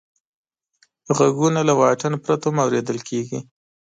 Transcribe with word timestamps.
غږونه 1.17 1.59
له 1.67 1.73
واټن 1.79 2.13
پرته 2.23 2.45
هم 2.49 2.55
اورېدل 2.63 2.99
کېږي. 3.09 3.39